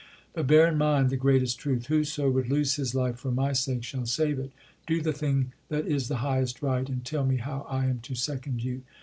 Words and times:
But 0.33 0.47
bear 0.47 0.65
in 0.65 0.79
mind 0.79 1.11
the 1.11 1.15
greatest 1.15 1.59
truth:" 1.59 1.85
Whoso 1.85 2.27
would 2.31 2.49
lose 2.49 2.73
his 2.73 2.95
life 2.95 3.17
for 3.17 3.29
my 3.31 3.53
sake 3.53 3.83
shaU 3.83 4.05
save 4.05 4.39
it." 4.39 4.49
Do 4.87 4.99
the 4.99 5.13
thing 5.13 5.51
that 5.69 5.85
is 5.85 6.07
the 6.07 6.15
highest 6.25 6.63
right, 6.63 6.89
and 6.89 7.05
tell 7.05 7.23
me 7.23 7.35
how 7.35 7.67
I 7.69 7.85
am 7.85 7.99
to 7.99 8.15
second 8.15 8.63
you. 8.63 8.81